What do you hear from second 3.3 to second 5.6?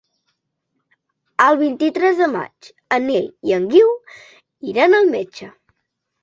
i en Guiu iran al metge.